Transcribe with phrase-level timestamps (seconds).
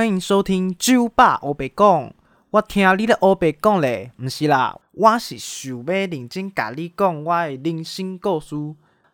[0.00, 2.10] 欢迎收听酒吧欧白讲。
[2.48, 8.56] 我听你咧欧白讲咧，毋是啦，我是想要认真甲你讲我的人生故事。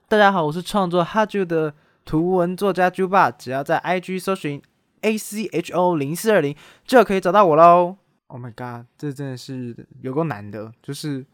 [0.07, 1.75] 大家好，我是创作哈酒的
[2.05, 4.63] 图文作家酒吧，只要在 IG 搜寻
[5.01, 7.97] A C H O 零四二零，就可以找到我喽。
[8.29, 11.27] Oh my god，这真的是有够难的，就是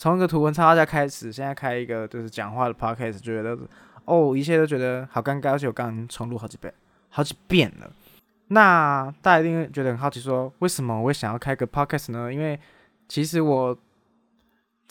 [0.00, 3.56] 从一个图文插画家开始，现在开一个就是讲话的 podcast，觉得
[4.04, 6.74] 哦，一切都觉得好尴尬，而且我刚刚重录好几遍，
[7.10, 7.88] 好几遍了。
[8.48, 12.30] 那大家一定会觉得很好奇，说为什么我会想要开个 podcast 呢？
[12.30, 12.60] 因为
[13.08, 13.76] 其实我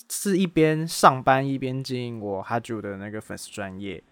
[0.09, 4.03] 是一边上班一边经营我哈主的那个粉丝专业，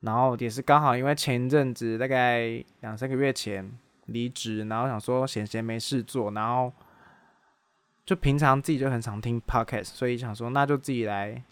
[0.00, 3.70] 然后也是刚好因为前一阵子大概两三个月前
[4.06, 6.72] 离职，然后想说闲闲没事做，然后
[8.06, 11.42] 就平常自己就很常听 podcast，所以想说那就自己来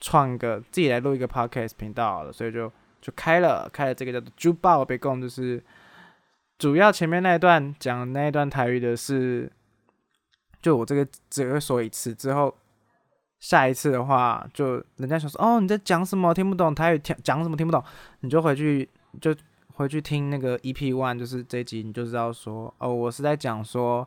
[0.00, 5.62] 创个自己来录一个 podcast 频道了，所以就就开了开了这个叫做“猪爆被供”，就是。
[6.60, 9.50] 主要前面那一段讲那一段台语的是，
[10.60, 12.54] 就我这个只会说一次，之后
[13.38, 17.82] 下一次的话，就人家想说哦你在讲什么听不懂台语，听讲什么听不懂，
[18.20, 18.86] 你就回去
[19.22, 19.34] 就
[19.72, 24.06] 回去听那个 EP One，就是这集你就知道说哦我是在讲说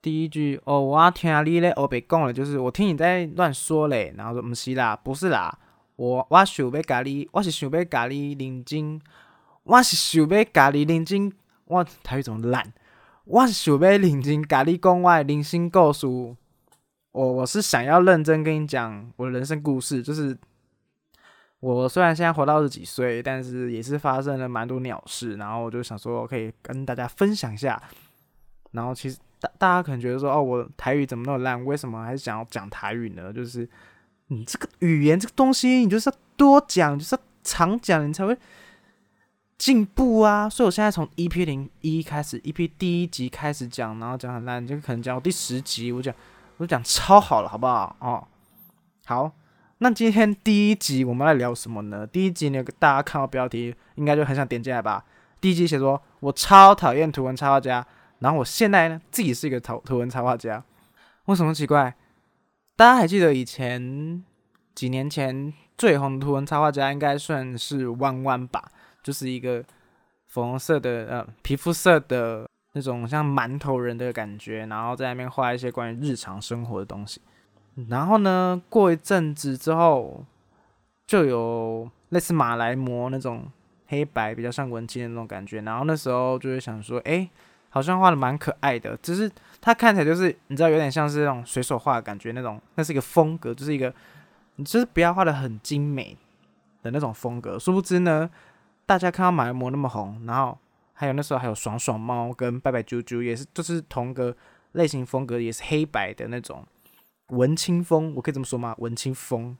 [0.00, 5.58] 第一句哦我听你咧我别讲了，就是我听你在乱说嘞，然后说不是啦，不是啦，
[5.96, 8.98] 我我想要咖喱，我是想要咖喱认真。
[9.66, 11.32] 我是想要家你认真，
[11.64, 12.72] 我台语怎么烂？
[13.24, 16.06] 我是想要认真家你讲我的人生故事。
[17.10, 20.38] 我我是想要认真跟你讲我的人生故事，就是
[21.58, 27.82] 我虽然现在活到二十几岁，但是也是发生了蛮多鸟事，然后我就想说可以跟大家分享一下。
[28.70, 31.64] 然后其实大大家可能觉得说哦，我台语怎么那么烂？
[31.64, 33.32] 为什么还是想要讲台语呢？
[33.32, 33.68] 就是
[34.28, 38.38] 你这个语言这个东西，你就是要多讲，就是要常讲，你才会。
[39.58, 40.48] 进步啊！
[40.48, 46.14] 所以我现在从 EP 零一开始，EP 第一集开始讲，然后讲很烂，就可能讲到第十集，我讲
[46.58, 47.96] 我讲超好了，好不好？
[48.00, 48.26] 哦，
[49.06, 49.32] 好，
[49.78, 52.06] 那今天第一集我们来聊什么呢？
[52.06, 55.04] 第一集呢，大家看到标题应该就很想点进来吧？
[55.40, 57.86] 第一集写说我超讨厌图文插画家，
[58.18, 60.62] 然后我现在呢自己是一个图图文插画家，
[61.24, 61.94] 为什么奇怪？
[62.76, 64.22] 大家还记得以前
[64.74, 68.70] 几年前最红的图文插画家应该算是弯弯吧？
[69.06, 69.62] 就是一个
[70.26, 77.20] 粉红色的呃皮肤色的那种像馒头人的感觉，然后在那边画一些关于日常生活的东西。
[77.88, 80.24] 然后呢，过一阵子之后，
[81.06, 83.44] 就有类似马来模那种
[83.86, 85.60] 黑白比较像文青的那种感觉。
[85.60, 87.30] 然后那时候就会想说，哎，
[87.68, 89.30] 好像画的蛮可爱的，只是
[89.60, 93.94] 它看起来就是你知道有点像是那种随手画的感觉那种，那是一个风格，就是一个
[94.56, 96.16] 你就是不要画的很精美
[96.82, 97.56] 的那种风格。
[97.56, 98.28] 殊不知呢。
[98.86, 100.56] 大家看到马来模那么红，然后
[100.94, 104.34] 还有那时候还有爽爽猫跟拜拜啾啾，也是就是同个
[104.72, 106.64] 类型风格，也是黑白的那种
[107.28, 108.74] 文青风，我可以这么说吗？
[108.78, 109.56] 文青风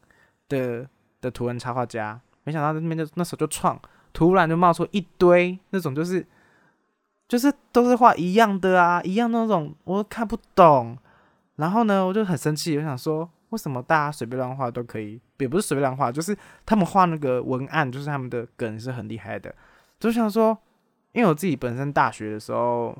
[0.49, 0.89] 的
[1.21, 3.79] 的图文插画家，没想到那边就那时候就创，
[4.13, 6.27] 突然就冒出一堆那种就是
[7.29, 10.97] 就是都是画一样的啊，一样那种我都看不懂，
[11.57, 13.29] 然后呢我就很生气，我想说。
[13.51, 15.21] 为什么大家随便乱画都可以？
[15.39, 19.55] 也不是随便乱画，就是他们画那个文案，就是他们的梗是很厉害的。
[19.99, 20.57] 就想说，
[21.13, 22.97] 因为我自己本身大学的时候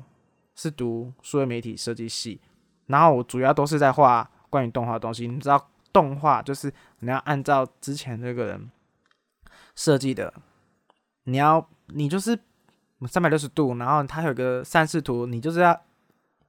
[0.55, 2.39] 是读数位媒体设计系，
[2.87, 5.27] 然后我主要都是在画关于动画的东西。
[5.27, 8.69] 你知道，动画就是你要按照之前那个人
[9.75, 10.33] 设计的，
[11.23, 12.37] 你要你就是
[13.07, 15.79] 三百六十度，然后它有个三视图，你就是要。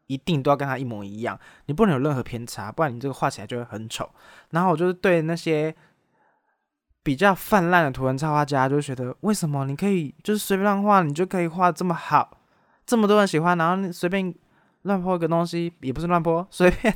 [0.08, 4.10] 一定都要跟他一模一样，你不能有任何偏差，不然你这个画起来就会很丑。
[4.50, 5.74] 然后我就是对那些
[7.02, 12.40] 比较泛滥的图文插画家，就觉得为什么你可以就是随便乱画，你就可以画这么好，
[12.86, 14.34] 这么多人喜欢，然后你随便
[14.82, 16.94] 乱泼一个东西，也不是乱泼， 随便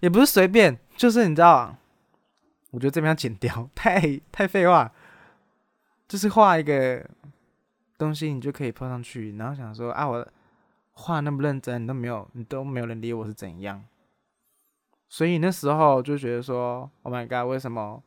[0.00, 1.76] 也不是随便，就是你知道，
[2.72, 4.90] 我觉得这边要剪掉，太太废话，
[6.08, 7.08] 就是画一个
[7.96, 10.28] 东西，你就可以泼上去，然后想说啊我。
[10.92, 13.82] 画那么认真，你都没有，你都没有人理我是怎样？
[15.08, 18.02] 所以那时候就觉得说，Oh my god，为什么？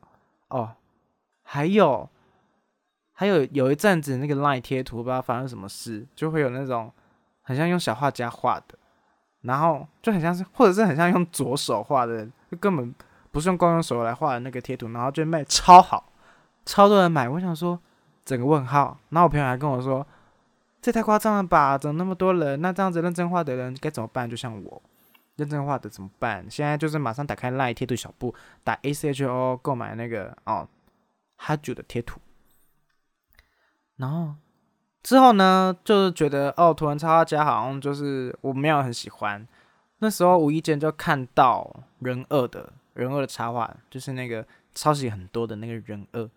[0.48, 0.72] 哦，
[1.44, 2.10] 还有，
[3.14, 6.92] 还有有一阵子那个 LINE 贴图不知道发生什么事，就会有那种
[7.42, 8.78] 很像用小画家画的，
[9.42, 12.94] 然后就很像是，或者是很像用左手画的，就根本
[13.32, 16.12] 不是用光用手来画的那个贴图，然后就卖超好，
[16.66, 17.28] 超多人买。
[17.28, 17.80] 我想说，
[18.24, 18.98] 整个问号。
[19.10, 20.06] 然后我朋友还跟我说。
[20.86, 21.76] 这太夸张了吧？
[21.76, 22.62] 怎么那么多人？
[22.62, 24.30] 那这样子认真画的人该怎么办？
[24.30, 24.80] 就像我，
[25.36, 26.46] 认真画的怎么办？
[26.48, 30.70] 现在就是马上打开 LINE 贴图小布，打 A C H O 购买那个哦
[31.38, 32.20] 哈九的贴图，
[33.96, 34.36] 然后
[35.02, 39.48] 之后呢，就是觉得哦，图文插画家好像就是我没有很喜欢。
[39.98, 44.46] 那时候无意间就看到人二的人二的插画，就是那个
[44.76, 46.30] 抄袭很多的那个人二，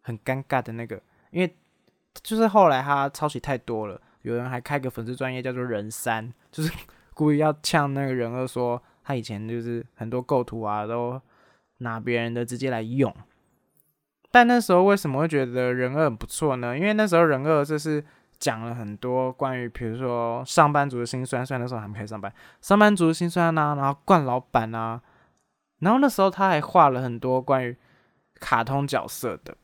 [0.00, 1.00] 很尴尬的那个，
[1.30, 1.56] 因为
[2.22, 6.72] 就是后来他抄袭太多了，有人还开个粉丝专业叫做人三，就是
[7.12, 11.20] 故意要呛那个人二，说他以前就是很多构图啊都
[11.78, 13.14] 拿别人的直接来用。
[14.30, 16.76] 但那时候为什么会觉得人二很不错呢？
[16.76, 18.04] 因为那时候人二就是
[18.38, 25.00] 讲了很多关于，比如说上班族的辛酸，虽然那时候还没开始上班，上班族的辛酸呐，然后惯老板啊，
[25.78, 27.76] 然后那时候他还画了很多关于
[28.40, 29.56] 卡通角色的，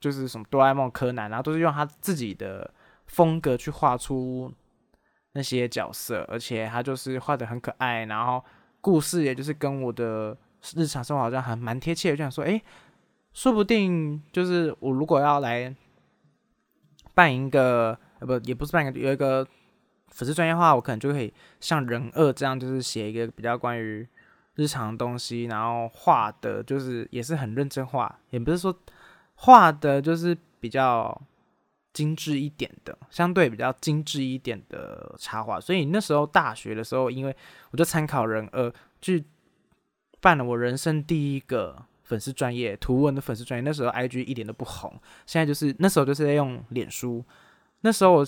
[0.00, 2.72] 就是什么哆啦 A 梦、柯南，然后都是用他自己的
[3.06, 4.52] 风格去画出
[5.32, 8.44] 那些角色，而且他就是画的很可爱，然后
[8.80, 10.36] 故事也就是跟我的
[10.74, 12.60] 日常生活好像还蛮贴切的，就想说，哎。
[13.32, 15.72] 说不定就是我如果要来
[17.14, 19.46] 办一个，呃不也不是办一个，有一个
[20.08, 24.04] 粉丝专业化，我可能就可以像人二这样，就是写一个比较关于
[24.56, 28.76] 日常东西，然后画的就是也是很认真画，也不是说
[29.40, 31.20] 画的就是比较
[31.92, 35.60] 精致一点的，相对比较精致一点的插画。
[35.60, 37.36] 所以那时候大学的时候，因为
[37.70, 38.72] 我就参考人二
[39.02, 39.24] 去
[40.20, 41.84] 办了我人生第一个。
[42.02, 44.92] 粉丝专业图文的粉丝专业，那时候 I G 一点都不红，
[45.26, 47.24] 现在就是那时候就是在用脸书。
[47.82, 48.26] 那时候我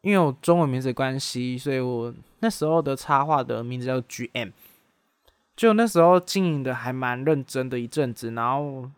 [0.00, 4.48] 因为我中文名字的关系，所以我那时候的插画的名字叫 G M。
[5.54, 8.90] 就那时候经营的还蛮认真的一阵子，然后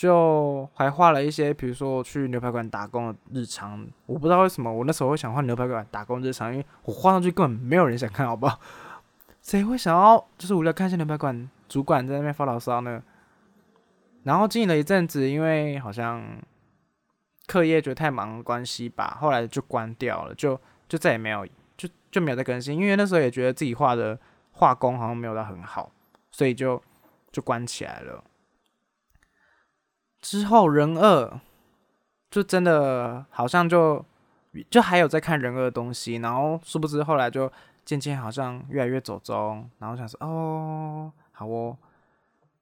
[0.00, 3.86] 就还画了一些，比如说我去牛排馆打工的日常。
[4.06, 8.58] 我不知道为什么我那时候会想画牛排馆打工日常，因为我画上去根本没有人想看，好不好？
[9.42, 13.02] 谁会想要就是无聊看一下牛排馆主管在那边发牢骚呢？
[14.22, 16.24] 然后经营了一阵子，因为好像
[17.46, 20.58] 课业觉得太忙关系吧，后来就关掉了，就
[20.88, 22.74] 就再也没有，就就没有再更新。
[22.74, 24.18] 因为那时候也觉得自己画的
[24.52, 25.92] 画工好像没有到很好，
[26.30, 26.82] 所以就
[27.30, 28.24] 就关起来了。
[30.20, 31.40] 之后人二
[32.30, 34.04] 就真的好像就
[34.68, 37.50] 就还有在看人二的东西，然后殊不知后来就
[37.84, 41.76] 渐渐好像越来越走中，然后想说哦，好哦，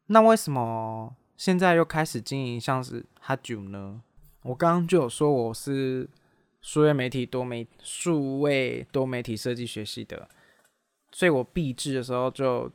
[0.06, 1.14] 那为什么？
[1.36, 4.00] 现在又开始经营像是哈九呢？
[4.42, 6.08] 我刚刚就有说我是
[6.60, 10.28] 数位媒体多媒数位多媒体设计学系的，
[11.12, 12.68] 所以我毕制的时候就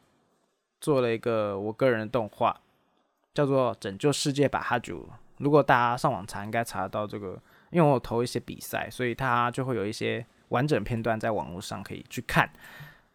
[0.79, 2.61] 做了一个我个人的动画，
[3.33, 4.97] 叫做《拯救世界吧哈九》。
[5.37, 7.37] 如果大家上网查，应该查得到这个，
[7.71, 12.49] 因为我投一些比赛，所以它就会有一些完整片段在网络上可以去看。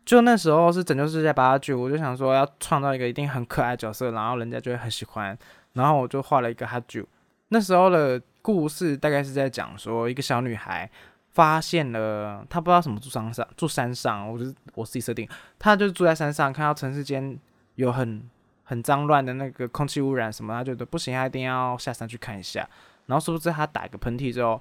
[0.04, 5.38] 就那时候是拯救世界八句，我就想说要创造一个一定很可爱角色，然后人家就会很喜欢，
[5.74, 7.04] 然后我就画了一个哈啾。
[7.48, 10.90] 那时候的故事大概是在讲说，一个小女孩
[11.30, 15.28] 发现了她不知道什么住山上，住山上，我就是我自己设定，
[15.58, 17.38] 她就住在山上，看到城市间
[17.76, 18.28] 有很
[18.68, 22.68] 很脏乱的那个空气污染什么，他觉得不行，他一定要下山去看一下。
[23.06, 24.60] 然后殊不知他打一个喷嚏之后，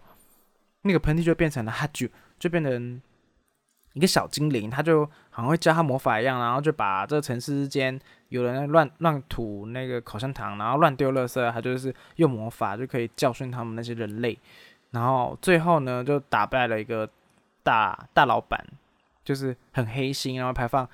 [0.82, 2.10] 那个喷嚏就变成了哈啾，
[2.40, 3.02] 就变成。
[3.94, 14.38] 一个小精灵，他就好像会教他魔法一样，然后就把这个城市之间有人乱乱吐那个口香糖，然后乱丢垃圾，他就是用魔法就可以教训他们那些人类。
[14.92, 17.10] 然后最后呢，就打败了一个
[17.64, 18.64] 大大老板，
[19.24, 20.88] 就是很黑心，然后排放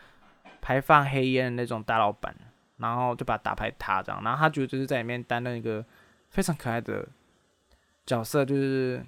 [0.62, 2.34] 排放黑烟的那种大老板，
[2.78, 4.24] 然后就把打牌他这样。
[4.24, 5.84] 然后他觉得就是在里面担任一个
[6.30, 7.08] 非常可爱的
[8.06, 9.06] 角色，就是。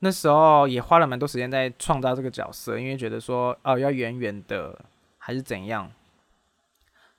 [0.00, 4.84] 那时候也花了蛮多时间在创造这个角色，因为觉得说哦要圆圆的
[5.16, 5.90] 还是怎样。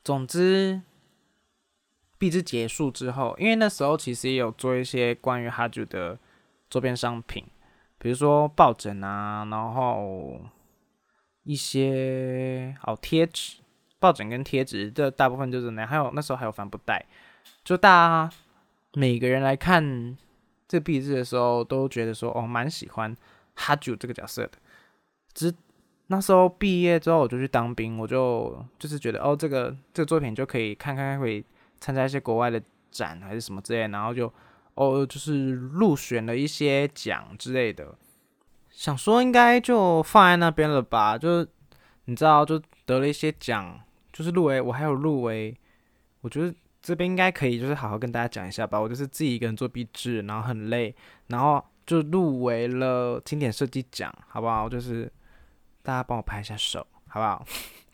[0.03, 0.83] 总之，
[2.19, 6.19] 币之结束之后，因为那时候其实也有做一些关于哈主的
[6.69, 7.43] 周边商品，
[7.97, 10.41] 比如说抱枕啊，然后
[11.41, 13.57] 一些哦贴纸，
[14.05, 17.03] 抱枕跟贴纸这大部分就是那，还有那时候还有帆布袋，
[17.63, 18.29] 就大家
[18.93, 20.15] 每个人来看。
[20.67, 23.15] 这个壁纸的时候都觉得说哦，蛮喜欢
[23.53, 24.53] 哈九这个角色的。
[25.31, 25.53] 只
[26.07, 31.45] 那时候毕业之后我就去当兵，我就就是觉得哦，这个这个作品就可以看看，会
[31.79, 32.59] 参加一些国外的
[32.89, 34.25] 展还是什么之类，然后就
[34.73, 37.95] 哦，就是入选了一些奖之类的。
[38.71, 41.47] 想说应该就放在那边了吧，就是
[42.05, 43.79] 你知道，就得了一些奖，
[44.15, 45.53] 就是入围，我还有入围，
[46.21, 46.55] 我觉得。
[46.85, 48.79] 这边应该可以，就是好好跟大家讲一下吧。
[48.79, 50.95] 我就是自己一个人做壁纸，然后很累，
[51.29, 54.69] 然后就入围了经典设计奖，好不好？
[54.69, 55.11] 就是
[55.81, 57.43] 大家帮我拍一下手，好不好？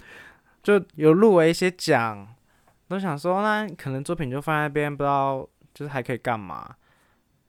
[0.62, 2.28] 就有入围一些奖，
[2.90, 6.76] 都想说那可能作品就放在那边，不知道就是还可以干嘛。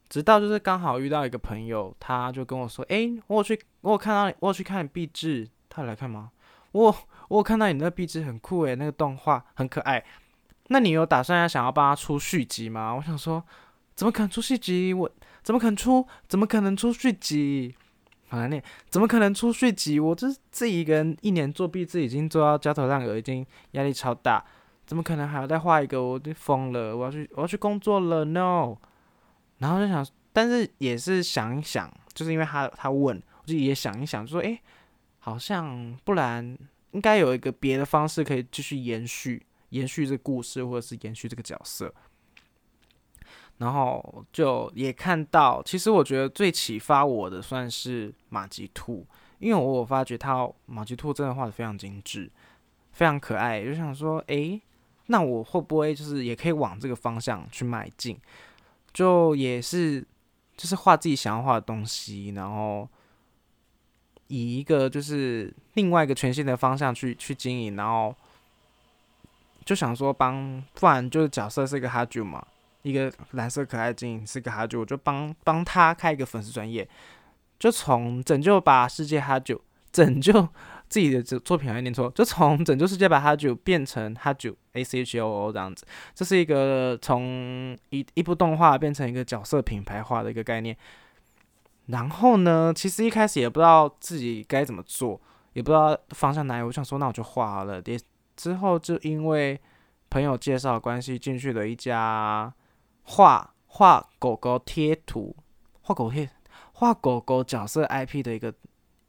[0.08, 6.30] 直到就是刚好遇到一个朋友，他就跟我说：“诶，我有去，我有看到，我有去看壁纸，他有来看吗？
[6.70, 6.96] 我
[7.28, 10.02] 我有看到你那个壁纸很酷诶，那个动画很可爱。
[10.68, 13.42] 那你有打算要想要帮他出续集吗？”我想说，
[13.94, 14.94] 怎么可能出续集？
[14.94, 15.10] 我
[15.42, 16.06] 怎么可能出？
[16.28, 17.74] 怎么可能出续集？
[18.28, 20.00] 好难念，怎么可能出续集？
[20.00, 24.42] 我这自己一个人一年做壁纸已经做到焦头烂额，已经压力超大，
[24.86, 26.02] 怎么可能还要再画一个？
[26.02, 26.96] 我就疯了！
[26.96, 28.76] 我要去，我要去工作了，no。
[29.58, 34.58] 然后就想，但是也是想一想，就是因为他他问，我就也想一想，就说，诶，
[35.18, 36.56] 好像不然
[36.92, 41.92] 应该有一个别的方式可以继续延续延续这故事，或者是延续这个角色。
[43.58, 49.06] 然后就也看到，其实我觉得最启发我的算是马吉兔，
[49.38, 52.28] 因为我我发觉他马吉兔真的画的非常精致，
[52.90, 54.60] 非常可爱，就想说，诶，
[55.06, 58.18] 那我会不会就是也可以往这个方向去迈进？
[58.92, 60.04] 就也是，
[60.56, 62.88] 就是画自己想要画的东西，然后
[64.32, 68.14] 以一个就是另外一个全新的方向去去经营，然后
[69.64, 72.42] 就想说帮，不然就是角色是一个哈啾嘛，
[72.80, 76.88] 一个蓝色可爱精灵是个哈啾，我就帮帮他开一个粉丝专业，
[77.58, 79.58] 就从拯救吧世界哈啾
[79.92, 80.48] 拯救。
[80.92, 90.76] 自己的作作品还念错，就从拯救世界把哈九变成哈九 A C H O O 这样子，这是一个从一一部动画变成一个角色品牌化的一个概念。
[91.92, 95.20] 然后呢，其实一开始也不知道自己该怎么做，
[95.52, 96.62] 也不知道方向哪里。
[96.64, 97.82] 我想说，那我就画好了。
[98.34, 99.60] 之后就因为
[100.08, 102.52] 朋友介绍关系进去了一家
[103.02, 105.36] 画画狗狗贴图、
[105.82, 106.30] 画狗贴、
[106.72, 108.54] 画狗狗角色 IP 的一个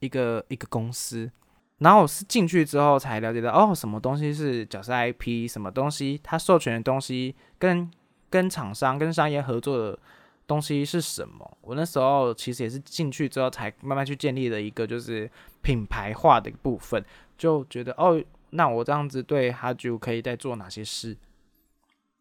[0.00, 1.30] 一个一个公司。
[1.78, 7.90] 然后我是进去之后才了解到，哦，什么东西是角色 IP，什么东西它授权的东西跟
[8.28, 9.98] 跟厂商跟商业合作的
[10.46, 11.58] 东西是什么？
[11.60, 15.30] 我那时候其实也是进去之后才慢慢去建立的一个就是
[15.62, 17.04] 品牌化的一部分，
[17.36, 21.16] 就觉得哦，那我这样子对哈就可以再做哪些事，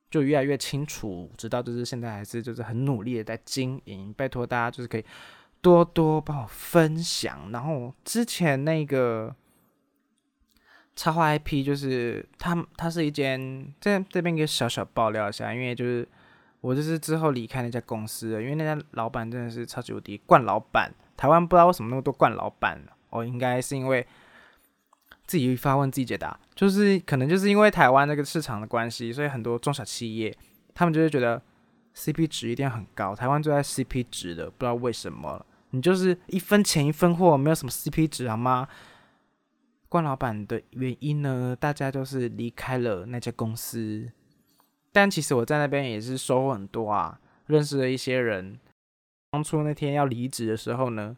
[0.10, 5.06] 就越来越清楚，直到就是现在还是就是很努力的在经营，拜托大家就是可以
[5.62, 9.36] 多多帮我分享，然后之前那个。
[10.96, 16.08] 插画 IP 就是他，他是一间这这边给小小爆料一下，因为就是
[16.64, 24.08] 我就是之后离开那家公司了，因为那家老板真的是超级无敌惯老板，台湾不知道为什么那么多惯老板，哦，应该是因为
[25.28, 30.34] 自己发问自己解答，就是可能就是因为台湾那个市场的关系，所以很多中小企业
[30.74, 31.42] 他们就会觉得
[31.98, 38.70] CP 值一定很高，台湾最爱 CP 值的，不知道为什么，你就是一分钱一分货，没有什么 CP 值好吗？
[39.90, 41.56] 冠老板的原因呢？
[41.60, 44.10] 大家就是离开了那家公司，
[44.94, 48.58] 但其实我在那边也是收获很多啊，认识了一些人。
[49.32, 51.18] 当初那天要离职的时候呢，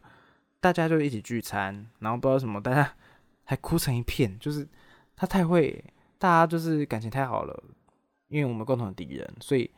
[0.58, 2.94] 大家就一起聚餐，然后不知道什么，大家
[3.44, 4.66] 还哭成一片，就是
[5.14, 5.84] 他太会，
[6.18, 7.62] 大家就是感情太好了，
[8.28, 9.70] 因为我们共同的敌人，所以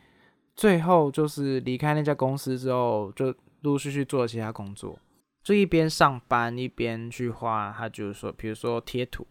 [0.55, 3.27] 最后就是离开那家公司之后，就
[3.63, 4.99] 陆陆续续做了其他工作。
[5.43, 9.27] 就一边上班一边去画，他就是说，比如说贴图、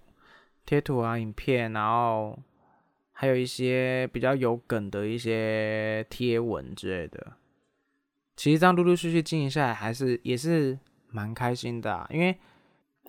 [0.66, 2.38] 贴图啊、影片，然后
[3.20, 7.34] 还有一些比较有梗的一些贴文之类的。
[8.36, 10.78] 其实这样陆陆续续经营下来，还是也是
[11.10, 12.06] 蛮开心的。
[12.12, 12.38] 因为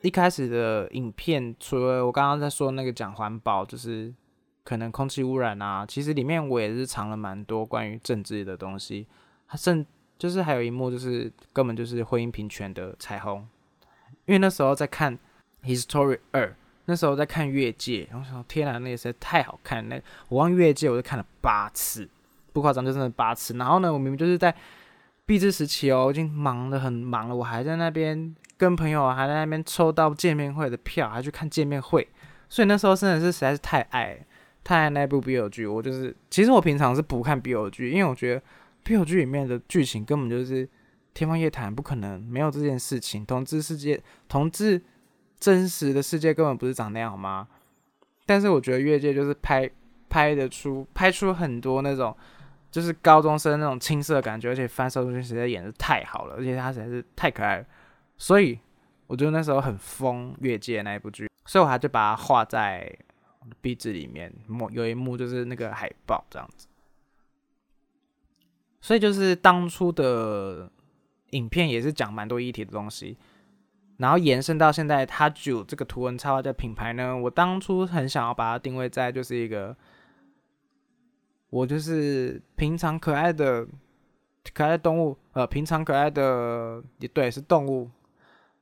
[0.00, 4.14] 一开始的影片，除了我刚刚在说那个讲环保，就是
[4.64, 9.06] 可能空气污染啊，其实里面我也是藏了蛮多关于政治的东西，
[9.46, 9.86] 它甚。
[10.18, 13.48] 就是还有一幕，就是根本就是婚姻平权的彩虹，
[14.26, 15.16] 因为那时候在看
[15.62, 16.48] 《History 二》，
[16.88, 19.88] 那时候在看《越界》，然后想天哪，那也实在太好看。
[19.88, 22.08] 那我望《越界》，我就看了八次，
[22.52, 23.54] 不夸张，就真的八次。
[23.54, 24.54] 然后呢，我明明就是在
[25.24, 32.08] 毕制时期哦，已经忙得很忙了，我还在那边跟朋友还在那边抽到见面会的票，还去看见面会。
[32.48, 34.18] 所以那时候真的是实在是太爱
[34.64, 38.42] 太爱那部 BL 剧，我就是其实我平常是不看 BL 剧，因为我觉得。
[38.84, 40.66] P O 剧里面的剧情根本就是
[41.12, 43.26] 天方夜谭，不可能没有这件事情。
[43.26, 44.80] 同志世界，同志
[45.38, 47.48] 真实的世界根本不是长那样，好吗？
[48.26, 49.70] 但是我觉得越界就是拍
[50.08, 52.16] 拍得出，拍出很多那种
[52.70, 57.66] 就是高中生那种青涩感觉，而且范少君实在演的太好了，而且他实在是太可爱了。
[58.16, 58.58] 所以
[59.06, 62.92] 我觉得那时候很疯越界那一部剧，所以我还就把它画在
[63.60, 64.32] 壁纸里面。
[64.46, 66.66] 某有一幕就是那个海报这样子。
[68.80, 70.70] 所以就是当初的
[71.30, 73.16] 影片也是讲蛮多议题的东西，
[73.98, 79.76] 然后延伸到现在，它就这个图文插画的品牌呢，我当初很想要把它定位在就是一个，
[81.50, 83.66] 我就是平常可爱的
[84.54, 87.90] 可爱的动物，呃，平常可爱的也对，是动物。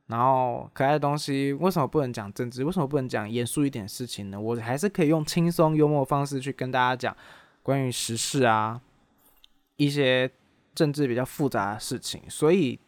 [0.08, 2.64] 然后可爱的东西为什么不能讲政治？
[2.64, 4.40] 为什么不能讲严肃一点事情呢？
[4.40, 7.16] 我还是可以用轻松幽默的方式去跟大家讲
[7.60, 8.80] 关于时事啊，
[9.76, 10.30] 一些
[10.76, 12.22] 政治比较复杂的事情。
[12.28, 12.78] 所以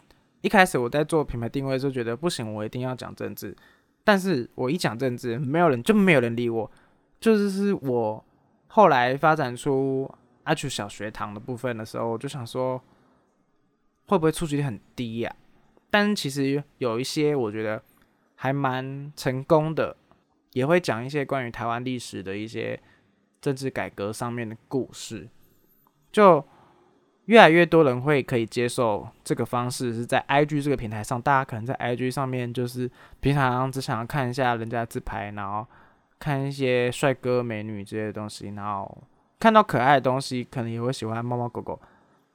[0.40, 3.56] 一开始我在做品牌定位的时候，觉得不行，我一定要讲政治。
[4.04, 6.70] 但是我一讲政治，没有人就没有人理我。
[7.20, 8.24] 就是是我
[8.68, 10.08] 后来发展出
[10.44, 12.80] 阿曲小学堂的部分的时候，我就想说，
[14.06, 15.36] 会不会触及率很低呀？
[15.90, 17.82] 但其实有一些我觉得
[18.36, 19.96] 还蛮成功的，
[20.52, 22.80] 也会讲一些关于台湾历史的一些
[23.40, 25.28] 政治改革上面的故事，
[26.12, 26.44] 就
[27.28, 35.66] 越来越多人会可以接受这个方式，是在 IG 这个平台上，大家可能在 IG 上面就是平常只想要看一下人家自拍，然后
[36.18, 39.02] 看一些帅哥美女这些东西，然后
[39.38, 41.78] 看到可爱的东西，可能也会喜欢猫猫狗狗，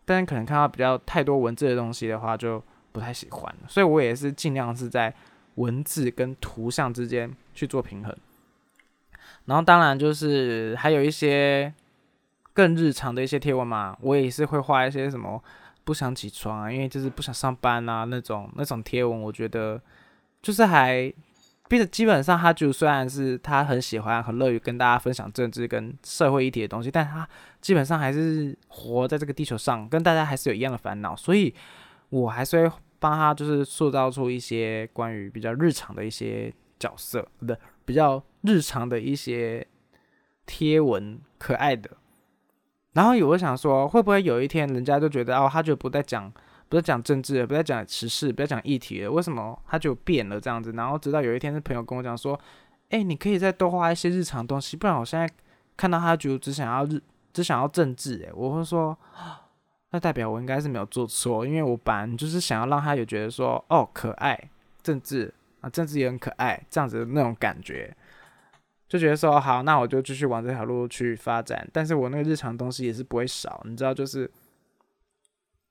[0.05, 5.11] 但是可能看到比较太多文字的东西的话，就不太喜欢，所以我也是尽量是在
[5.55, 8.15] 文字跟图像之间去做平衡。
[9.45, 11.73] 然后当然就是还有一些
[12.53, 15.43] 更日常的一些贴文嘛，我也是会画一些什么
[15.83, 19.81] 不想起床啊，因为就是不想上班啊那种那种贴文，我觉得
[20.41, 21.11] 就是还，
[21.67, 27.27] 毕竟基本上他就虽然是他很喜欢很乐于跟大家分享政治跟社会议题的东西，但他
[27.59, 31.53] 基本上还是活在这个地球上，跟大家还是有一样的烦恼，所以。
[32.09, 39.65] 我还是会帮他，就是塑造出一些关于比较日常的一些角色，不对，比较日常的一些
[40.45, 41.89] 贴文，可爱的。
[42.93, 46.31] 然后有我想说，会不会有一天人家就觉得哦，他就不再讲，
[46.69, 49.11] 不再讲政治，不再讲时事，不再讲议题了？
[49.11, 50.71] 为什么他就变了这样子？
[50.73, 52.39] 然后直到有一天，是朋友跟我讲说，
[52.89, 55.27] 哎，你可以再多画一些日常东西，不然我现在
[55.75, 57.01] 看到他就只想要日，
[57.33, 58.23] 只想要政治。
[58.27, 58.97] 哎，我会说。
[59.95, 64.49] 那代表我应该是没有做错，因为我本来就是想要让他有觉得说，哦，可爱，
[64.81, 67.95] 政治啊，政治也很可爱，这样子的那种感觉，
[68.93, 71.67] 就觉得说，好，那我就继续往这条路去发展。
[71.73, 74.29] 但是我那个日常东西也是不会少，你知道，就是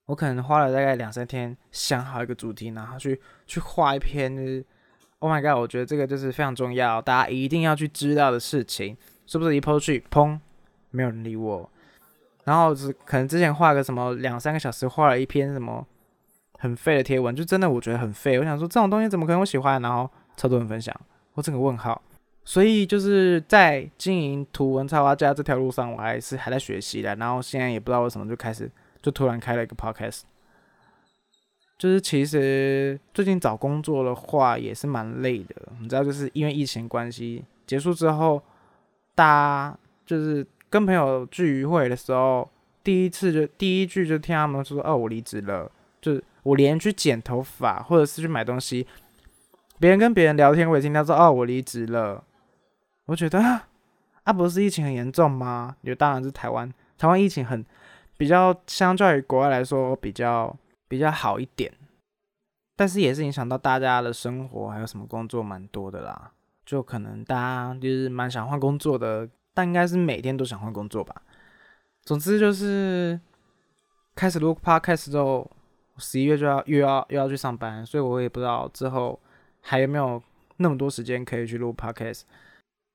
[0.06, 4.36] 我可能花了大概两三天想好一个主题，然后去去画一篇。
[4.36, 4.66] 就是
[5.20, 10.36] Oh my god，我觉得这个就是非常重要，大家一定要去知道的事情，是不是一抛去，砰，
[10.90, 11.70] 没有人理我。
[12.42, 15.86] 然后是可能之前画个什么两三个小时画了一篇什么
[16.58, 18.36] 很废的贴文，就真的我觉得很废。
[18.40, 19.80] 我想说这种东西怎么可能我喜欢？
[19.80, 20.92] 然后超多人分享，
[21.34, 22.02] 我整个问号。
[22.44, 27.14] 所以就是在经营图文插画家这条路上，我还是还在学习的。
[27.16, 30.22] 然后现在也不知道为什么就开始就突然开了一个 podcast。
[31.78, 38.42] 就是其实最近找工作的话也是蛮累的，你知道，就是因为疫情关系结束之后，
[39.14, 40.46] 大家就是。
[40.72, 42.48] 跟朋友聚鱼会的时候，
[42.82, 48.86] 第一次就第一句就听他们说：“哦，我离职了。”就是我连去剪头发或者是去买东西，
[49.78, 52.24] 别人跟别人聊天，我也听到说：“哦，我离职了。”
[53.06, 53.40] 我觉得
[54.24, 55.76] 啊，不是疫情很严重吗？
[55.82, 57.64] 也当然是台湾，台湾疫情很
[58.16, 60.56] 比较相较于国外来说比较
[60.88, 61.72] 比较好一点，
[62.76, 66.30] 但是也是影响到大家的生活，还有什么工作蛮多的啦，
[66.64, 69.28] 就可能大家就是蛮想换工作的。
[69.54, 71.14] 但应该是每天都想换工作吧。
[72.04, 73.20] 总之就是
[74.14, 75.50] 开始录 podcast 之后，
[75.98, 79.20] 十一月就要又要又要去上班，所以我也不知道之后
[79.60, 80.22] 还有没有
[80.56, 82.22] 那么多时间可以去录 podcast。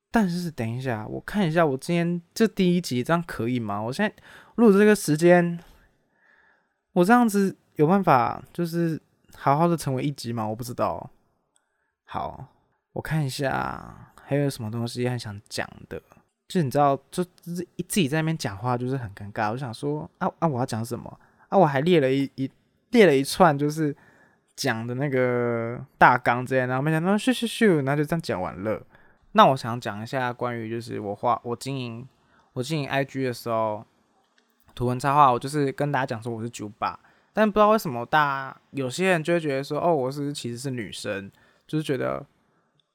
[0.10, 3.80] 但是等一下，我看一下我今天这第一集这样可以吗？
[3.82, 4.16] 我现在
[4.56, 5.60] 录这个时间，
[6.94, 9.00] 我这样子有办法就是
[9.36, 10.48] 好好的成为一集吗？
[10.48, 11.12] 我不知道。
[12.06, 12.48] 好，
[12.94, 16.02] 我看一下还有什么东西还想讲的。
[16.48, 19.52] 就你知道，就自自己在那边讲话，就是很尴尬。
[19.52, 21.20] 我想说，啊啊，我要讲什么？
[21.50, 22.50] 啊，我还列了一一
[22.92, 23.94] 列了一串，就是
[24.56, 28.82] 讲的那个大纲之类，然后没想到咻咻咻，那就这样讲完了。
[29.34, 32.08] 那我想讲一下关于就是我画我经营
[32.54, 33.86] 我经营 IG 的时候，
[34.74, 37.00] 图文插画，我就是跟大家讲说我是九八，
[37.34, 38.20] 但不知道为什么大
[38.52, 41.32] 家有些人就会觉得说，哦，我是其实是女生，
[41.68, 42.26] 就是觉得。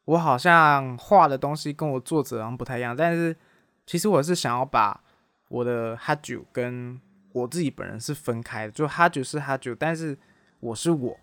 [0.07, 3.35] 我好像画的东西跟我作者好像不太一样，但是
[3.87, 5.01] 其实我是想要把
[5.49, 10.19] 我的哈九跟我自己本人是分开的，就哈九是哈九，但是
[10.59, 11.17] 我是我。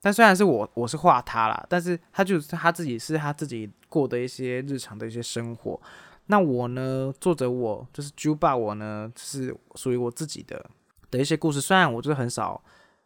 [0.00, 5.80] 但虽然是我我是画他啦，但是他就是他自己是他自己过的一些日常的一些生活。
[6.26, 10.70] 那我呢，作者我就是 Juba，我呢就是属于我自己的
[11.10, 11.60] 的一些故事。
[11.60, 12.62] 虽然我就是很少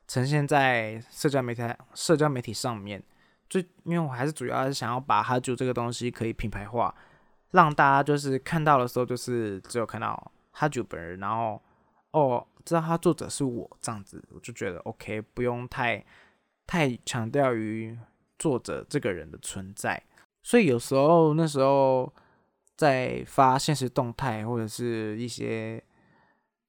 [0.06, 1.62] 呈现在社交媒体
[1.94, 3.02] 社交媒体上面。
[3.50, 6.94] 就因为我还是主要是想要把哈九这个东西可以品牌化，
[7.52, 11.58] 让大家就是看到的时候就是只有看到哈九本人，然后
[12.10, 16.04] 哦，知道他作者是我这样子，我就觉得 OK，不用太
[16.66, 17.96] 太强调于
[18.38, 20.02] 作者这个人的存在。
[20.42, 22.12] 所以有时候那时候
[22.76, 25.82] 在发现实动态或者是一些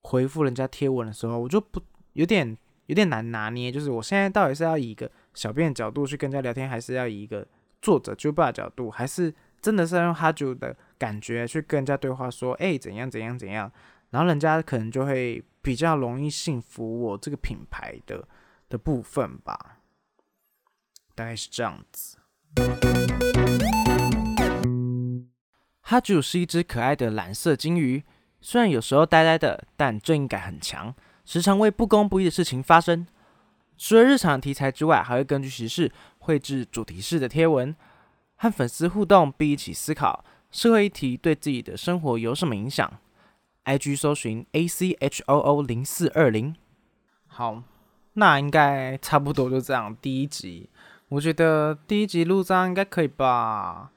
[0.02, 1.82] 回复人家贴文的时候，我就不
[2.14, 7.48] 有点有点难拿捏，就是我现在到底是要以一个小编的角度去跟人家聊天，还是要以一个
[7.82, 13.72] 作者 j u b a 的角度，还是真的是要用哈 j 的感觉去跟人家对话，说哎怎样怎样怎样。
[14.10, 18.28] 然后人家可能就会比较容易信服我这个品牌的
[18.68, 19.78] 的部分吧，
[21.14, 22.18] 大概是这样子。
[25.82, 28.04] 哈主是一只可爱的蓝色金鱼，
[28.42, 30.94] 虽然有时候呆呆的，但正义感很强，
[31.26, 33.08] 时常为不公不义的事情发声。
[33.78, 37.76] 除了日常题材之外，还会根据时事绘制主题式的贴文，
[38.36, 43.00] 和粉丝互动，并一起思考社会议题对自己的生活有什么影响。
[43.66, 46.56] IG 搜寻 A C H O O 零四二零，
[47.28, 47.64] 好，
[48.14, 49.96] 那应该差不多就这样。
[50.02, 50.70] 第一集，
[51.10, 53.92] 我觉得第一集录这样应该可以吧。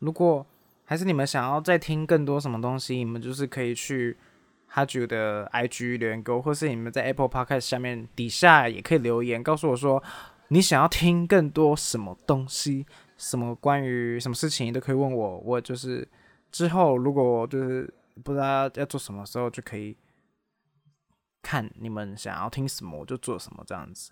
[0.00, 0.44] 如果
[0.84, 4.16] 还是你们想要再听更多什么东西，你们就是可以去
[4.66, 10.02] 哈主的 IG 留言沟，或是你们在 Apple Podcast 下面底下也可以留言，告诉我说
[10.48, 15.38] 你想要听更多什么东西，什么关于什么事情都可以问我。
[15.38, 16.08] 我就是
[16.50, 17.94] 之后如果就是。
[18.24, 19.96] 不知道要做什么时候就可以
[21.40, 24.10] 看你们想要听什么，我就做什么这样子。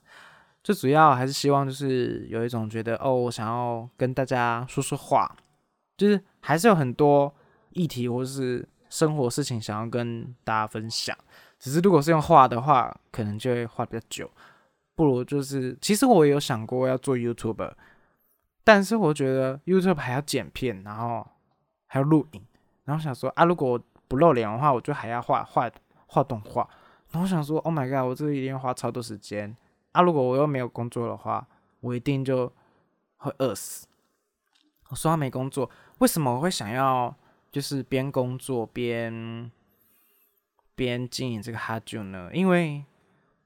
[0.66, 5.32] 最主要还是希望就是有一种觉得哦，我想要跟大家说说话，
[5.96, 7.32] 就是还是有很多
[7.70, 11.16] 议题或是生活事情想要跟大家分享。
[11.60, 14.28] 只是如果是用画的话，可能就会画比较久。
[14.96, 17.70] 不如就是，其实我也有想过要做 YouTube，
[18.64, 21.24] 但是我觉得 YouTube 还要剪片，然后
[21.86, 22.44] 还要录影，
[22.82, 25.70] 然后想说啊，如果不露脸的话，我就还要画画
[26.08, 26.68] 画动画。
[27.12, 29.56] 然后想说，Oh my god，我这个一定要花超多时间
[29.96, 30.02] 啊！
[30.02, 31.46] 如果我又没有工作的话，
[31.80, 32.52] 我一定就
[33.16, 33.86] 会饿死。
[34.90, 37.14] 我说他没工作，为什么我会想要
[37.50, 39.50] 就是边工作边
[40.74, 42.30] 边经营这个哈酒呢？
[42.32, 42.84] 因为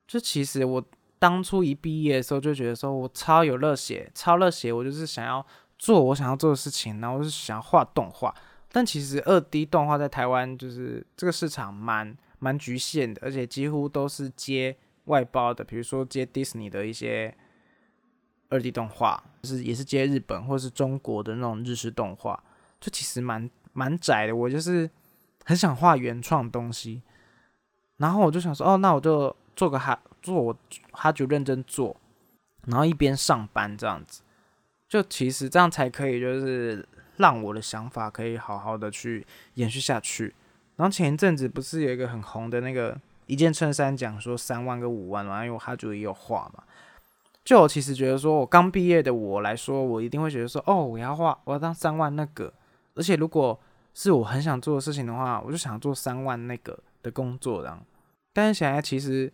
[0.06, 0.84] 就其实我
[1.18, 5.46] 当初一毕业的时候就觉得说我超有热血，超热血，我就是想要
[5.78, 8.34] 做我想要做的事情，然后我就想要画动画。
[8.72, 14.76] 但其实二 D 动画在台湾就是这个市场蛮蛮局限的，而且几乎都是接
[15.10, 17.36] 外包的，比如说接迪士尼的一些
[18.48, 22.42] 二 D 动画，就是也是接日本或是中国的那种日式动画，
[22.80, 24.34] 就其实蛮蛮窄的。
[24.34, 24.88] 我就是
[25.44, 27.02] 很想画原创东西，
[27.98, 30.56] 然后我就想说，哦，那我就做个哈做我
[30.92, 31.94] 哈就认真做，
[32.66, 34.22] 然后一边上班这样子，
[34.88, 36.88] 就其实这样才可以就是。
[37.16, 40.34] 让我的想法可以好好的去延续下去。
[40.76, 42.98] 然后前一阵子不是有一个很红的那个
[43.30, 46.64] 一件衬衫，讲说三万跟五万嘛，因为我哈主也有画嘛。
[47.44, 52.52] 就我其实觉得说，我刚毕业的我来说，我一定会觉得说，哦，我要画，我要当三万那个。
[52.94, 53.58] 而且如果
[53.94, 57.80] 是我很想做的事情的话，我就想做三万那个的工作这样。
[58.32, 59.32] 但是现在其实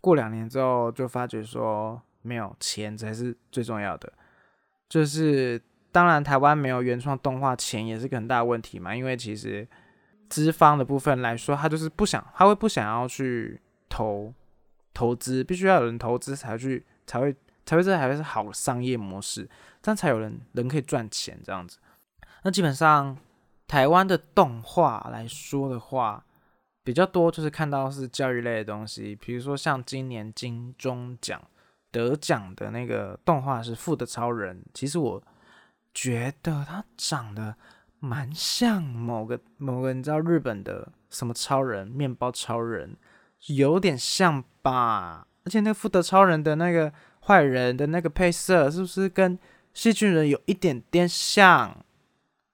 [0.00, 4.12] 过两年之后，就发觉说，没有钱才是最重要的，
[4.88, 5.60] 就是。
[5.92, 8.94] 当然，台湾没有原创动画，钱也是个很大的问题嘛。
[8.94, 9.66] 因为其实
[10.30, 14.32] 资方的部分来说，他就是不想，他会不想要去投
[14.94, 17.34] 投资，必须要有人投资才去，才会
[17.66, 19.46] 才会这才会是好的商业模式，
[19.82, 21.78] 这样才有人人可以赚钱这样子。
[22.44, 23.14] 那基本上
[23.66, 26.24] 台湾的动画来说的话，
[26.82, 31.42] 比较多就是看到是教育类的东西，比如说像今年金钟奖
[31.90, 35.22] 得奖的那个动画是《富的超人》，其实我。
[35.92, 37.56] 觉得他长得
[38.00, 41.86] 蛮像某个某个，你知道日本的什么超人？
[41.86, 42.96] 面包超人，
[43.46, 45.26] 有点像吧？
[45.44, 46.92] 而且那个富德超人的那个
[47.26, 49.38] 坏人的那个配色，是不是跟
[49.72, 51.76] 细菌人有一点点像？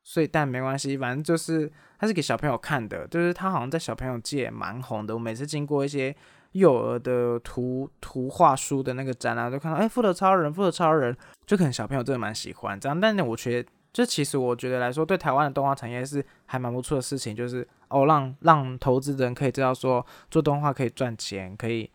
[0.03, 5.15] 所以但没关系，反正就是他是给小朋友看的，就是他好像在小朋友界蛮红的。
[5.15, 6.15] 我每次经过一些。
[6.53, 12.99] 幼儿的图图画书的那个展览，都看到，哎，富德超人，富德超人，就可能小朋友真的蛮喜欢这样。
[12.99, 21.91] 但是我觉得，这其实我觉得来说，对台湾的动画产业是还蛮不错的事情，就是哦，让让投资人可以知道说，做动画可以赚钱，可以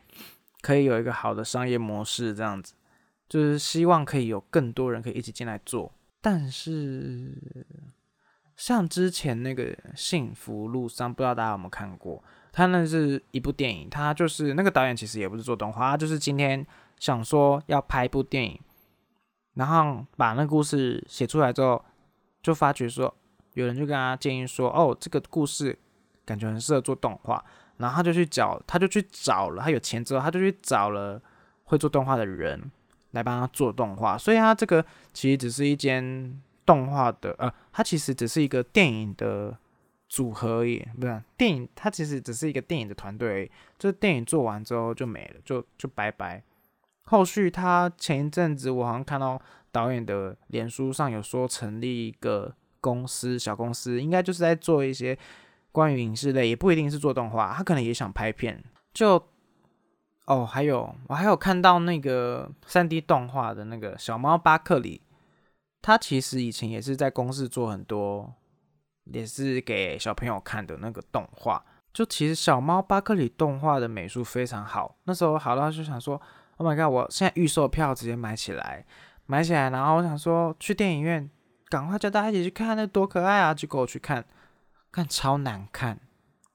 [0.62, 2.74] 可以有一个好的商业模式，这样子，
[3.30, 5.94] 就是希望可以有更多人可以一起进来做。
[6.20, 7.38] 但是，
[8.58, 12.24] 像之前那个《幸福路上》，不知道大家有没有看过？
[12.52, 16.66] 他那是一部电影，他就是那个导演，其实也不是做动画，他就是今天
[16.98, 18.60] 想说要拍一部电影，
[19.54, 21.86] 然后把那故事写出来之后，
[22.42, 23.14] 就发觉说
[23.54, 25.78] 有人就跟他建议说，哦，这个故事
[26.26, 27.44] 感觉很适合做动画，
[27.78, 31.22] 然后他就去找，他就去找了，他有钱之后，他就去找了
[31.66, 32.72] 会做动画的人
[33.12, 39.58] 来帮他做动画，所以他这个其实只是一间动画的，呃，他其实只是一个电影的
[40.08, 46.42] 组合而已，不是电影，他其实只是一个电影的团队，而已，就是电影做完之后就没了，就就拜拜。
[47.04, 55.18] 后续他前一阵子我好像看到导演的脸书上有说成立一个公司，小公司应该就是在做一些。
[55.74, 58.62] 关于影视类也不一定是做动画，他可能也想拍片。
[58.94, 59.16] 就
[60.26, 65.02] 哦，还有我还有看到那个三 D 动画的那个小猫巴克里，
[65.82, 68.34] 他其实以前也是在公司做很多，
[69.06, 71.64] 也是给小朋友看的那个动画。
[71.94, 76.22] 就其实小猫巴克里动画的美术非常好，那时候好到就想说
[76.58, 76.92] ，Oh my god！
[76.92, 78.86] 我现在预售票直接买起来，
[79.32, 81.30] 买起来，然后我想说去电影院，
[81.70, 83.54] 赶快叫大家一起去看，那多可爱啊！
[83.54, 84.26] 结果我去看。
[84.92, 85.98] 看超难看，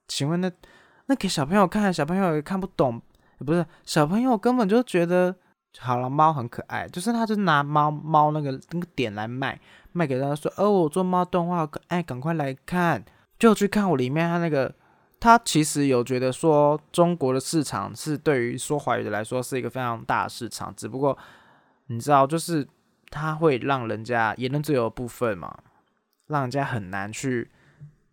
[0.07, 0.51] 请问那
[1.07, 3.01] 那给小朋友看，小朋友也看不懂，
[3.39, 5.35] 不是小朋友根本就觉得
[5.79, 9.59] 好了，猫很可爱，就是他就拿猫猫那个那个点来卖，
[9.91, 13.03] 卖给大家说，哦，我做猫动画，哎，赶快来看，
[13.39, 14.71] 就去看我里面他那个，
[15.19, 21.17] 他其实有觉得说中国的市场是对于说华语的来说是一个非常大的市场，只不过
[21.87, 22.67] 你知道，就是
[23.09, 25.57] 他会让人家言论自由的部分嘛，
[26.27, 27.51] 让人家很难去。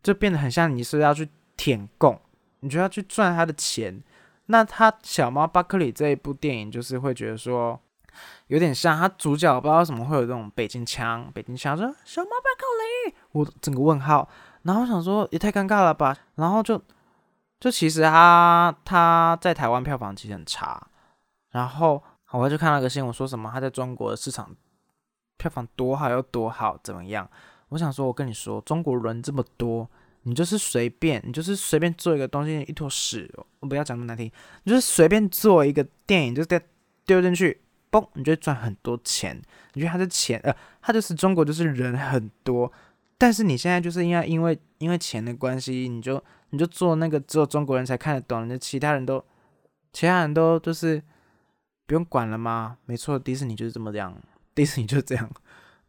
[0.03, 2.21] 就变得很像你是要去舔供，
[2.61, 4.03] 你就要去赚他的钱。
[4.47, 7.81] 那他小猫巴克里这一部电影就是会觉得说，
[8.49, 12.67] 有点像他主角不知道为什么会有这种北京腔，北京腔说小猫巴克
[13.09, 14.29] 里，我整个问号。
[14.65, 16.15] 然后想说也太尴尬了吧。
[16.35, 16.79] 然后就
[17.59, 20.87] 就其实他他在台湾票房其实很差。
[21.53, 22.03] 然后
[22.39, 24.55] 我就看那个新闻说什么他在中国的市场
[25.37, 27.29] 票房多好又多好怎么样？
[27.71, 29.89] 我想说，我跟你说，中国人这么多，
[30.23, 34.31] 你就是随便，你就是随便做一个东西，一坨屎，我不要讲那么难听，
[34.63, 36.63] 你就是随便做一个电影，就在
[37.05, 39.41] 丢进去，嘣，你就赚很多钱。
[39.73, 40.39] 你觉得他的钱？
[40.45, 42.71] 呃，他就是中国，就是人很多，
[43.19, 49.25] 但是你现在就是因为因为因为钱的关系，你就你就做那个只有中国人才看得懂，那其他人都
[49.93, 51.03] 其他人都就是
[51.87, 52.79] 不用管了吗？
[52.87, 54.17] 没错，迪士尼就是这么这样，
[54.55, 55.31] 迪士尼就是这样。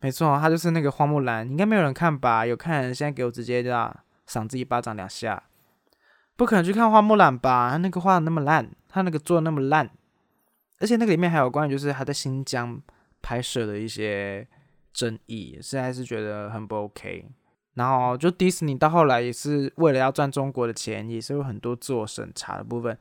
[0.01, 2.45] 没错，他就是那个花木兰，应该没有人看吧？
[2.45, 5.41] 有看，现在给我直接的赏自己巴掌两下。
[6.35, 7.71] 不可能去看花木兰吧？
[7.71, 9.89] 他那个画的那么烂，他那个做的那么烂，
[10.79, 12.79] 而且那个里面还有关于就是他在新疆
[13.21, 14.45] 拍摄的一些
[14.93, 17.25] 争议，实在是觉得很不 OK。
[17.75, 22.97] 然后就迪士尼到后来也是为了要赚中国的钱，也是有很多自我审查的部分，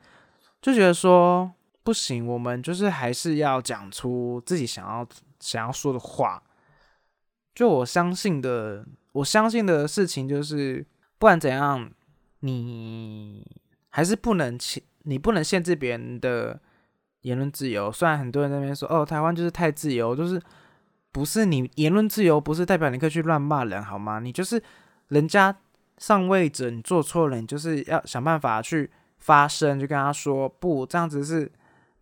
[0.61, 1.51] 就觉得说
[1.85, 5.07] 不行，我们就是还是要讲出自己想要
[5.39, 6.41] 想要说的话。
[7.53, 10.83] 就我相信的，我相信的事情就是，
[11.19, 11.91] 不管怎样，
[12.39, 13.45] 你
[13.89, 16.59] 还是不能限，你不能限制别人的
[17.21, 17.91] 言论自由。
[17.91, 20.41] 虽然很多人那边说，哦，台湾就是太自由，就是
[21.11, 24.19] 不是你言论自由，不是代表你可以去乱骂人，好吗？
[24.19, 24.59] 你就是
[25.09, 25.55] 人家
[25.99, 31.49] 上位者，你做错了，你就是要想办法去发声，就跟他说，不，这样子是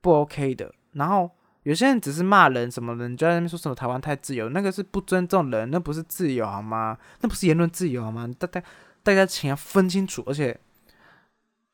[0.04, 0.72] 不 OK 的。
[0.92, 1.32] 然后。
[1.64, 6.98] 有些人只是骂人，什么人就在那边说什么台湾太自由，那个是不尊重人，那不是自由好吗？
[7.22, 8.30] 那不是言论自由好吗？
[8.38, 8.62] 大家
[9.02, 10.60] 大家请要分清楚，而且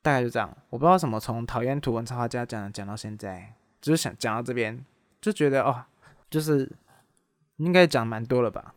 [0.04, 4.86] 大概就这样，我不知道什么从讨厌图文插画家讲讲到现在，只是想讲到这边，
[5.20, 5.84] 就觉得哦，
[6.30, 6.72] 就是
[7.58, 8.76] 应该讲蛮多了吧，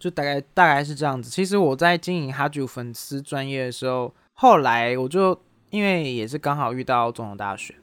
[0.00, 1.30] 就大概大概是这样子。
[1.30, 5.40] 其实我在经营哈九粉丝专业的时候，后来我就
[5.70, 7.76] 因为也是刚好遇到总统大选。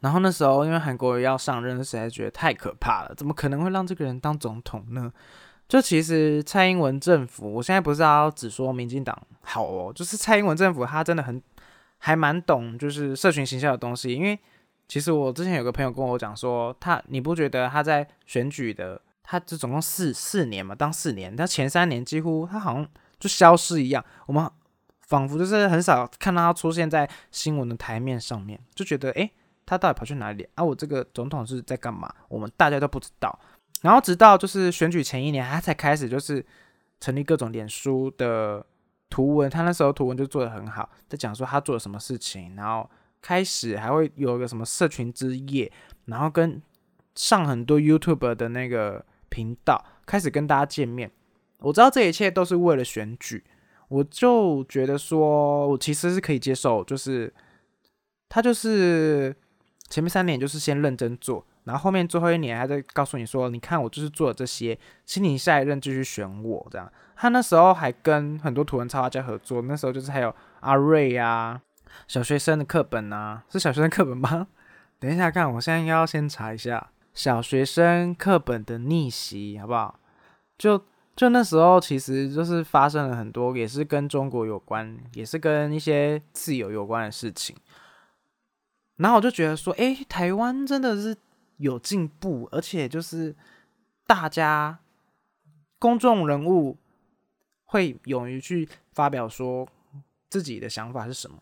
[0.00, 5.12] 然后那时候，因为韩国瑜要上任，实在觉得太可怕了，怎么可能会让这个人当总统呢？
[5.68, 11.40] 就其实蔡英文政府，我现在不是要只说民进党好哦，就是蔡英文政府他真的很
[11.98, 14.12] 还蛮懂，就是社群形象的东西。
[14.12, 14.36] 因为
[14.88, 22.88] 其实我之前有个朋友跟我讲说，他你不觉得他在选举的，他这总共四四年嘛，当四年，他前三年几乎他好像
[23.20, 24.50] 就消失一样，我们
[25.06, 29.30] 仿佛就是很少看到他出现在新闻的台面上面，就觉得诶。
[29.70, 30.64] 他到底跑去哪里啊？
[30.64, 32.12] 我这个总统是在干嘛？
[32.28, 33.38] 我们大家都不知道。
[33.82, 36.44] 然后直到就是选举前一年，他才开始就是
[36.98, 38.66] 成立各种脸书的
[39.08, 39.48] 图文。
[39.48, 42.56] 他那时候图文就做的很好，在讲说他做了什么事情。
[42.56, 42.90] 然后
[43.22, 45.70] 开始还会有一个什么社群之夜，
[46.06, 46.60] 然后跟
[47.14, 51.08] 上很多 YouTube 的那个频道，开始跟大家见面。
[51.58, 53.44] 我知道这一切都是为了选举，
[53.86, 57.32] 我就觉得说我其实是可以接受，就是
[58.28, 59.32] 他就是。
[59.90, 66.90] 前面三年就是先认真做，然后后面最后一年还在告诉你说，你看我就是做了这些，请你下一任继续选我这样。
[67.16, 71.60] 他那时候还跟很多图文插画家合作，那时候就是还有 阿瑞啊，
[72.08, 74.46] 小学生的课本啊，是小学生课本吗？
[74.98, 79.98] 等一下看，我现在要先查一下小学生课本的逆袭，好不好？
[80.56, 80.82] 就
[81.16, 87.56] 就那时候，其实就是发生了很多，也是跟中国有关，也是跟一些自由有关的事情。
[89.00, 91.16] 然后我就觉得说，哎，台湾真的是
[91.56, 93.34] 有进步，而且就是
[94.06, 94.78] 大家
[95.78, 96.76] 公众人物
[97.64, 99.68] 会勇于去发表说
[100.28, 101.38] 自己的想法是什么，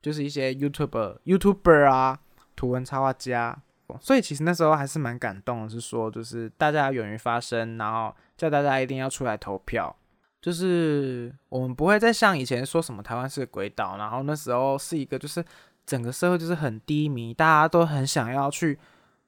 [0.00, 2.20] 就是一些 YouTube、YouTuber 啊。
[2.58, 3.54] 图文插画家，
[4.00, 9.94] 所以其实那时候还是蛮感动的，是说就是大家勇于发声，然后叫大家一定要出来投票，
[10.40, 15.44] 就是我们不会再像以前说什么台湾是鬼岛，然后那时候是一个就是
[15.86, 18.78] 整个社会就是很低迷，大家都很想要去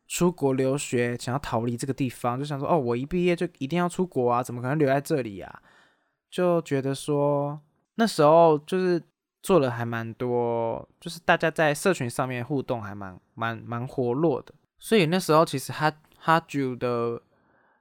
[0.06, 5.62] 出国留学，想要逃离这个地方，就想说哦，我一毕业就一定要出国啊，怎么可能留在这里啊？
[6.30, 7.60] 就觉得说
[7.94, 9.02] 那时候就是。
[9.40, 17.22] 做了还蛮多，就是大家在社群上面互动还蛮蛮蛮活络的，所以那时候其实哈哈九的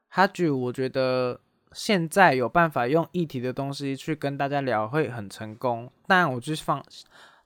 [0.08, 5.92] 哈九，我觉得现在有办法用议题的东西去跟大家聊会很成功。
[6.06, 6.82] 但，我就是放，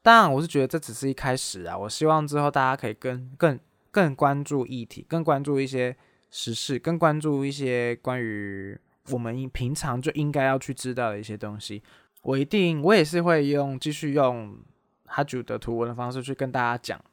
[0.02, 1.78] 当然我是觉得这只是一开始啊。
[1.78, 3.60] 我希望之后大家可以更更
[3.92, 5.96] 更关注议题，更关注一些
[6.30, 8.80] 时事，更关注一些关于
[9.12, 11.84] 我们平常就应该要去知道的一些东西。
[12.24, 14.58] 我一定，我也是会用继续用
[15.06, 17.04] 哈主的图文的方式去跟大家讲，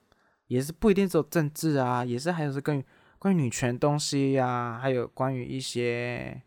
[0.46, 2.82] 也是不一定只有政治啊，也是还有是更
[3.18, 6.42] 关于女权东西呀，还有关于一些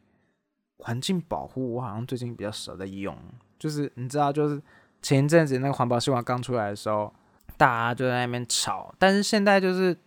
[0.77, 3.17] 环境保护，我好像最近比较少在用。
[3.59, 4.61] 就是你知道，就是
[5.01, 7.13] 前一阵子那个环保新闻刚出来的时候，
[7.57, 9.97] 大家就在那边吵，但是现在就是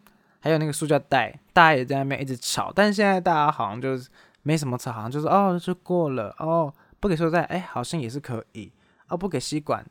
[0.40, 4.08] 还有那个塑胶袋，大家也在那边一直吵，但是现在大家好像就是
[4.42, 6.72] 没什么吵，好像就是哦，就过了哦。
[7.00, 8.72] 不给塑料袋，哎，好像也是可以；
[9.08, 9.84] 哦，不给吸管，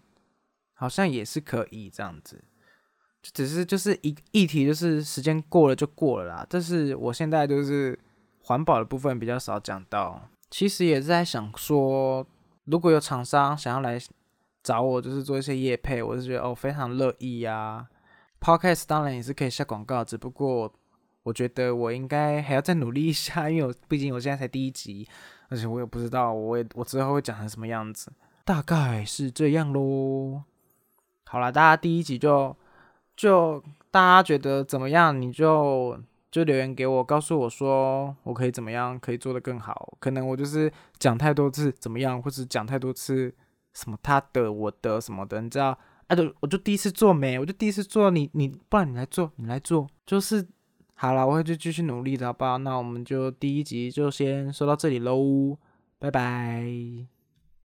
[0.73, 1.87] 好像也是可以。
[1.87, 2.43] 这样子，
[3.21, 6.47] 就只是就是一议题，就是时间过了就过了啦。
[6.49, 7.99] 这是我现在就是
[8.41, 10.27] 环保的部分比较少讲到。
[10.49, 12.25] 其实也是在想说，
[12.63, 13.99] 如果有厂商想要来
[14.63, 17.85] 找我，就是做一些业配，我是觉得哦非常乐意呀。
[18.39, 20.73] Podcast 当然也是可以下广告，只不过
[21.23, 25.07] 我觉得我应该还要再努力一下， 因为我毕竟我现在才第一集。
[25.49, 28.11] 而且我也不知道，我也我之后会讲成什么样子，
[28.43, 30.41] 大概是这样喽。
[31.25, 32.55] 好了，大家第一集就
[33.15, 35.95] 就大家觉得怎么样，你就
[36.31, 39.95] 就留言给我，告诉我说我可以怎么样，可以做得更好。
[39.99, 43.31] 可能我就是讲太多次怎么样，或者讲太多次
[43.73, 45.77] 什么他的我的什么的，你知道？
[46.07, 50.47] 哎，对我就第一次做没，我就第一次做，你你不然你来做，你来做，就是。
[50.95, 52.57] 好了，我会就继续努力的，好不好？
[52.59, 55.57] 那我们就第一集就先说到这里喽，
[55.99, 57.12] 拜拜。